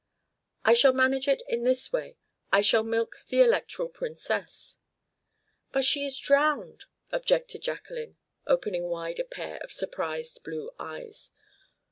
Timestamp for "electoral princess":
3.43-4.79